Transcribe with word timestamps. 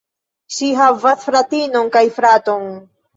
Ŝi 0.53 0.69
havas 0.79 1.25
fratinon 1.25 1.91
kaj 1.97 2.03
fraton. 2.17 2.65